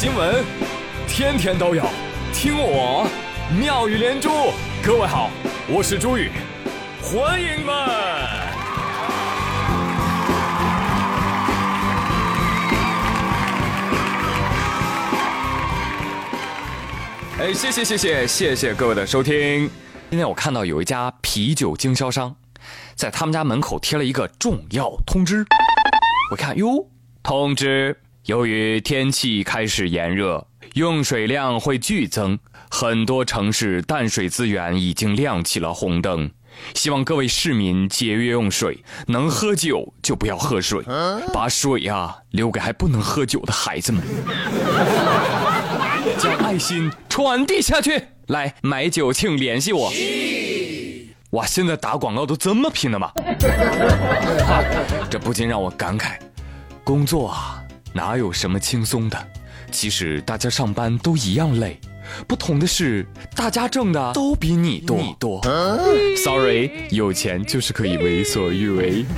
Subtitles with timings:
[0.00, 0.42] 新闻，
[1.06, 1.86] 天天都有，
[2.32, 3.06] 听我
[3.54, 4.30] 妙语连珠。
[4.82, 5.28] 各位好，
[5.68, 6.30] 我是朱宇，
[7.02, 7.74] 欢迎们。
[17.38, 19.68] 哎，谢谢谢谢谢谢各位的收听。
[20.08, 22.34] 今天我看到有一家啤酒经销商，
[22.94, 25.44] 在他们家门口贴了一个重要通知。
[26.30, 26.88] 我看哟，
[27.22, 27.94] 通知。
[28.30, 32.38] 由于天气开始炎热，用水量会剧增，
[32.70, 36.30] 很多城市淡水资源已经亮起了红灯。
[36.72, 40.80] 希望各位市民节约用水，能喝酒就不要喝水，
[41.34, 44.00] 把水啊留给还不能喝酒的孩子们。
[46.16, 48.00] 将爱心传递下去。
[48.28, 49.92] 来买酒请联系我。
[51.30, 53.10] 哇，现在打广告都这么拼的吗？
[55.10, 56.12] 这不禁让我感慨，
[56.84, 57.59] 工作啊。
[57.92, 59.18] 哪有什么轻松的？
[59.70, 61.78] 其实大家上班都一样累，
[62.26, 64.96] 不同的是大家挣的都比你多。
[64.96, 65.40] 你多
[66.16, 69.04] ，Sorry，有钱就是可以为所欲为。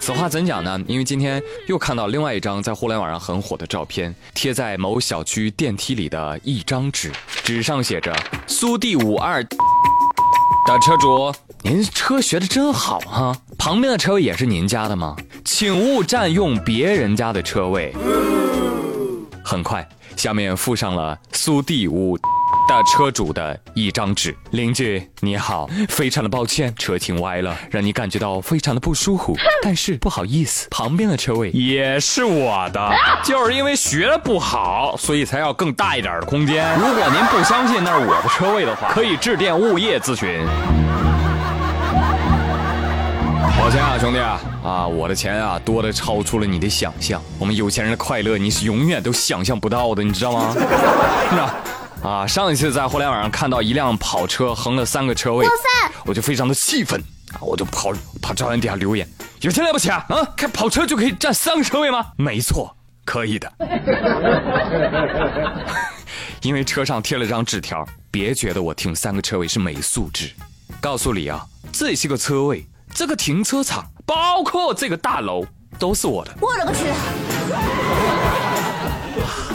[0.00, 0.80] 此话怎讲呢？
[0.88, 7.12] 因为今天又看到另外一张在互联网上很火的照片，贴在某小区电梯里的一张纸，
[7.44, 8.12] 纸上写着
[8.48, 9.48] “苏 D 五二”的
[10.80, 13.36] 车主，您车学的真好哈。
[13.56, 15.14] 旁边的车位也是您家的吗？
[15.54, 17.94] 请勿占用别人家的车位。
[19.44, 19.86] 很快，
[20.16, 22.16] 下面附上了苏 D 五
[22.66, 24.34] 的车主的一张纸。
[24.52, 29.36] 邻居你好，非常的抱歉，车停歪了，让你感觉到非常的不舒服。
[29.62, 32.90] 但是不好意思，旁边的车位也是我的，
[33.22, 36.74] 就是因为学的不好，所以才要更大一点的空间。
[36.78, 40.40] 如果您不相信那是我的车位的话，可以致电物业咨询。
[43.58, 47.22] 抱歉啊，兄弟啊，啊，我的钱啊多的超出了你的想象。
[47.38, 50.52] 我们有钱人的快乐你是永远都想象不到的，你知道吗？
[51.30, 55.46] 是啊，上一次在互联网上看到一辆跑车横了三个车位，
[56.04, 57.00] 我就非常的气愤
[57.34, 59.06] 啊，我就跑跑照片底下留言，
[59.42, 60.04] 有钱了不起啊？
[60.08, 62.04] 啊，开跑车就可以占三个车位吗？
[62.16, 62.74] 没错，
[63.04, 63.52] 可以的。
[66.42, 70.32] 因为车上贴了张纸条，别觉得我停三个车位是没素质。
[70.80, 72.66] 告诉你啊，这些个车位。
[72.94, 75.44] 这个停车场，包括这个大楼，
[75.78, 76.32] 都是我的。
[76.40, 76.84] 我勒个去！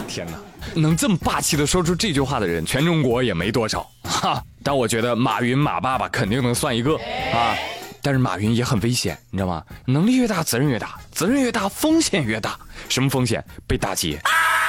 [0.08, 0.32] 天哪，
[0.74, 4.42] 能这么霸气的说出这句话的人，全中国也没多少哈。
[4.62, 6.96] 但我觉得马云马爸爸肯定能算一个
[7.32, 7.54] 啊。
[8.02, 9.62] 但是马云也很危险，你知道吗？
[9.86, 12.56] 能力越大，责任越大，责任越大，风险越大。
[12.88, 13.44] 什么风险？
[13.66, 14.20] 被打劫？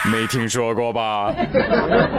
[0.06, 1.34] 没听说过吧？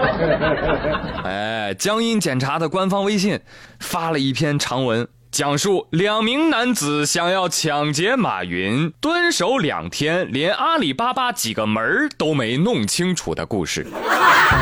[1.25, 3.39] 哎，江阴检察的官方微信
[3.81, 5.07] 发了一篇长文。
[5.31, 13.87] 讲述两名男子想要抢劫马云，蹲守两天，连阿里巴巴几个门都没弄清楚的故事。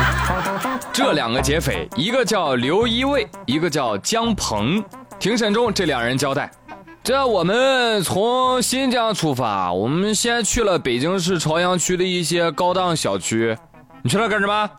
[0.93, 4.83] 这两个劫匪，一个叫刘一卫，一个叫姜鹏。
[5.17, 6.51] 庭审中，这两人交代：
[7.03, 13.57] 这我们从新疆出发，我们先去了北京市朝阳区的一些高档小区。
[14.03, 14.69] 你去那干什么？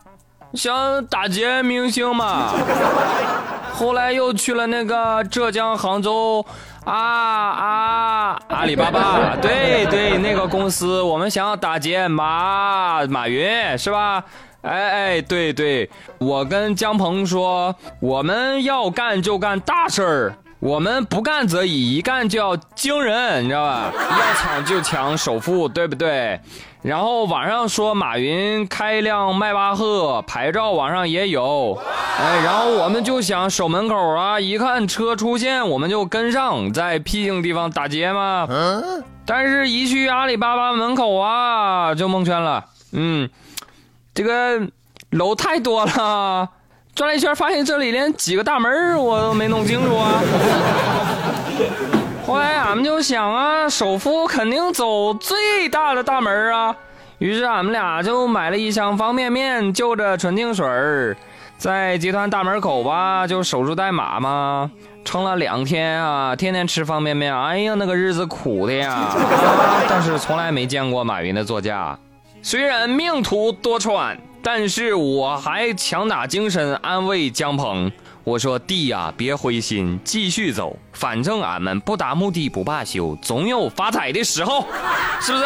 [0.53, 2.53] 想打劫明星嘛？
[3.81, 6.45] 后来又去了那个浙江杭州
[6.85, 14.23] 啊啊阿里巴巴， 对对，那个公司，我们想要打劫马马云是吧？
[14.61, 23.91] 哎哎，对对，我跟姜鹏说，我们要干就干大事儿，我们不干则已，一干就要惊人，你知道吧？
[23.97, 26.39] 要抢就抢首富，对不对？
[26.83, 31.81] 然后网上说马云开一辆迈巴赫，牌照网上也有，
[32.19, 38.45] 哎，然后我们就想守门口啊，一看车出现，我们就跟上，在僻静地方打劫嘛。
[38.47, 42.65] 嗯，但是一去阿里巴巴门口啊，就蒙圈了。
[42.91, 43.27] 嗯，
[44.13, 44.61] 这个
[45.09, 46.49] 楼太多了，
[46.93, 50.21] 转了一圈发现这里连几个大门我都没弄清楚啊。
[52.25, 56.75] 后来俺们就想啊，首富肯定走最大的大门啊，
[57.17, 61.17] 于是俺们俩就买了一箱方便面，就着纯净水儿，
[61.57, 64.69] 在集团大门口吧，就守株待马嘛，
[65.03, 69.09] 撑了两天啊，天天吃方便面，哎呀，那个日子苦的呀，
[69.89, 71.97] 但是从来没见过马云的座驾，
[72.41, 77.91] 虽然命途多舛，但是我还强打精神安慰姜鹏。
[78.23, 84.67] 我说弟呀，别灰心，继续走，反正俺们不达目的不罢休，总有发财的时候，
[85.19, 85.45] 是不是？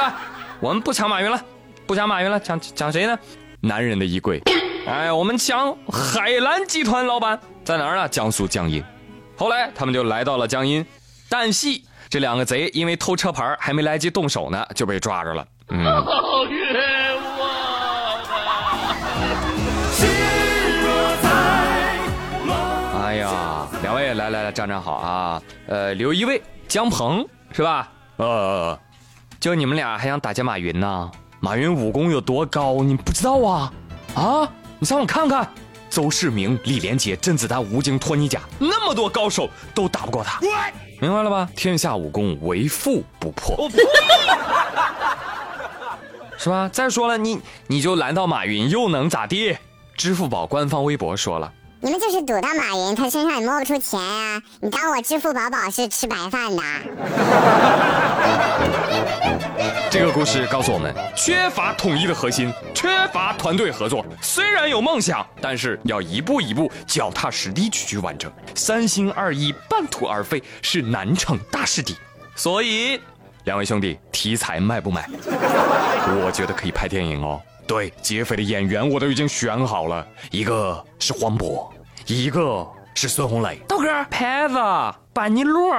[0.59, 1.41] 我们不抢马云了，
[1.85, 3.17] 不抢马云了，抢抢谁呢？
[3.61, 4.41] 男人的衣柜。
[4.87, 8.07] 哎，我们抢海澜集团老板在哪儿呢？
[8.09, 8.83] 江苏江阴。
[9.37, 10.85] 后来他们就来到了江阴，
[11.29, 15.47] 但系这两个贼因为偷车牌还没来及动手呢，就被抓着了。
[15.69, 15.85] 嗯。
[24.15, 25.41] 来来来，站站好啊！
[25.67, 27.91] 呃，刘一位、姜鹏是吧？
[28.17, 28.77] 呃，
[29.39, 31.11] 就你们俩还想打劫马云呢？
[31.39, 33.73] 马云武功有多高，你不知道啊？
[34.15, 35.47] 啊，你上网看看，
[35.89, 40.39] 邹市明、李连杰、甄子丹、吴京、托尼贾，那么多高手都打不过他，
[41.01, 41.49] 明白了吧？
[41.55, 43.69] 天下武功，唯富不破，
[46.37, 46.69] 是吧？
[46.69, 49.57] 再说了，你你就拦到马云，又能咋地？
[49.95, 51.51] 支付宝官方微博说了。
[51.85, 54.41] 你们就是赌到马云，他身上也摸不出钱呀！
[54.59, 56.61] 你当我支付宝宝是吃白饭的？
[59.91, 64.03] 这个故事告诉我们，缺乏统一的核心，缺乏团队合作。
[64.19, 68.33] 虽然有梦想，但是要一步一步、脚踏实地去去完成。
[68.55, 71.95] 三心二意、半途而废是难成大事的。
[72.35, 72.99] 所以，
[73.43, 75.07] 两位兄弟，题材卖不卖？
[76.25, 77.39] 我觉得可以拍电影哦。
[77.67, 81.67] 对，劫匪的演员我都已经选好了，一个是黄渤。
[82.07, 82.63] 一个
[82.93, 84.55] 是孙红雷，豆哥，牌子，
[85.11, 85.71] 班尼路。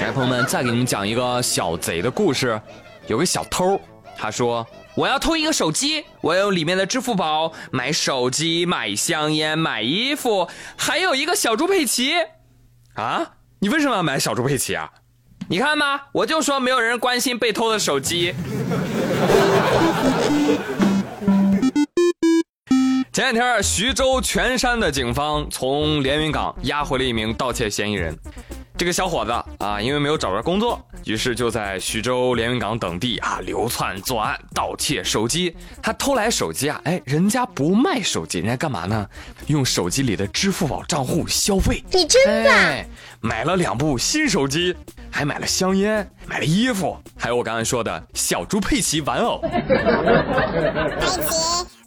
[0.00, 2.60] 来，朋友们，再给你们讲一个小贼的故事。
[3.06, 3.80] 有个小偷，
[4.18, 4.66] 他说
[4.96, 12.14] ：“我要偷一个手机，我用里面的支付宝买手机、买香烟、买衣服，还有一个小猪佩奇。”
[12.94, 13.24] 啊，
[13.60, 14.90] 你为什么要买小猪佩奇啊？
[15.48, 18.34] 你看吧，我就说没有人关心被偷的手机。
[23.12, 28.16] 前两天，徐州全山的警方从连云港押回了一名盗窃嫌疑人。
[28.76, 29.32] 这个小伙子
[29.64, 35.56] 啊，因为没有找着工作，于是就在徐州、连云港等地啊流窜作案，盗窃手机。
[35.80, 39.08] 他偷来手机啊，哎，人家不卖手机，人家干嘛呢？
[39.46, 41.82] 用手机里的支付宝账户消费。
[41.90, 42.84] 你真的？
[43.22, 44.76] 买了两部新手机，
[45.16, 49.40] 还买了香烟，买了衣服，还有我刚才说的小猪佩奇玩偶。
[49.40, 49.48] 佩
[51.06, 51.32] 奇。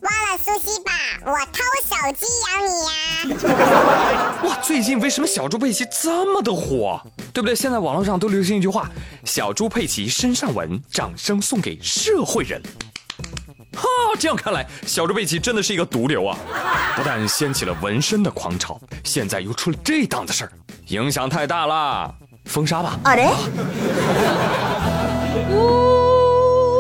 [0.02, 0.92] 忘了苏西吧，
[1.26, 4.42] 我偷手机养你呀！
[4.50, 7.00] 哇，最近为什么小猪佩奇这么的火？
[7.32, 7.54] 对不对？
[7.54, 8.90] 现在网络上都流行一句话
[9.26, 12.60] ：“小猪佩奇身上纹，掌声送给社会人。”
[13.78, 13.88] 哈，
[14.18, 16.36] 这样看来，小猪佩奇真的是一个毒瘤啊！
[16.96, 20.52] 不但掀起了纹身的狂潮，现在又出了这档子事儿，
[20.88, 22.16] 影响太大了，
[22.50, 23.00] 封杀吧！
[23.04, 23.30] 啊嘞！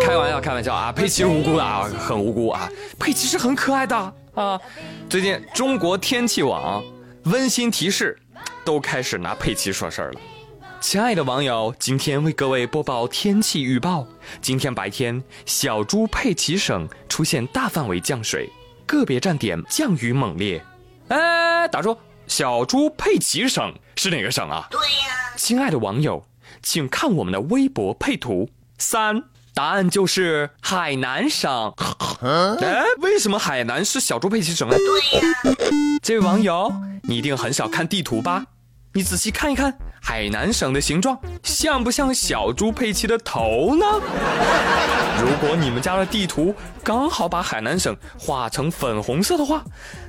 [0.02, 0.92] 开玩笑，开玩笑啊！
[0.92, 2.68] 佩奇是无辜的啊，很无辜啊！
[2.98, 3.96] 佩奇是很可爱的
[4.34, 4.60] 啊！
[5.08, 6.84] 最近中国天气网
[7.26, 8.18] 温馨提示，
[8.66, 10.20] 都开始拿佩奇说事儿了。
[10.82, 14.08] 亲爱的网友，今天为各位播报天气预报：
[14.42, 18.50] 今天白天，小猪佩奇省出现大范围降水，
[18.88, 20.60] 个别站点降雨猛烈。
[21.10, 21.96] 哎，打住！
[22.30, 24.68] 小猪佩奇省是哪个省啊？
[24.70, 25.34] 对呀。
[25.36, 26.24] 亲爱的网友，
[26.62, 29.24] 请看我们的微博配图三。
[29.56, 31.74] 答案就是海南省。
[32.62, 34.76] 哎，为什么海南是小猪佩奇省呢？
[34.78, 35.58] 对呀，
[36.04, 36.72] 这位网友，
[37.04, 38.46] 你一定很少看地图吧？
[38.92, 39.72] 你仔细看一看，
[40.02, 43.86] 海南省的形状像不像小猪佩奇的头呢？
[45.22, 49.64] 如果你们家的地图刚好把海南省画成粉红色的话，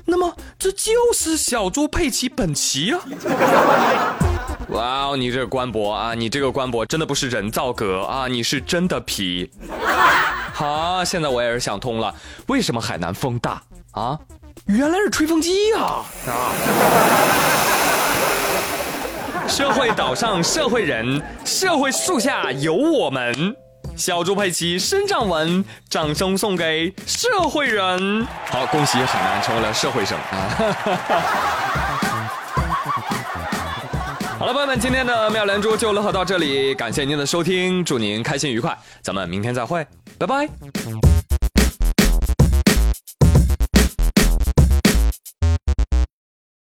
[0.06, 3.00] 那么这就是小猪佩奇本奇啊！
[4.71, 9.50] 哇哦，你这个官博啊，你这个官博真的不是人造革啊，你是真的皮。
[10.55, 12.14] 好，现在我也是想通了，
[12.47, 13.61] 为什么海南风大
[13.93, 14.19] 啊？
[14.66, 16.02] 原来是吹风机呀！
[16.28, 16.52] 啊！
[19.50, 23.35] 社会岛上社会人，社会树下有我们。
[23.97, 28.25] 小猪佩奇身上纹，掌声送给社会人。
[28.47, 30.49] 好，恭喜海南成为了社会省啊！
[34.38, 39.85] 好了，朋友们，今天的妙莲珠就乐呵到这里，感谢您的收听，祝您开心愉快，咱们明天再会，
[40.16, 40.49] 拜拜。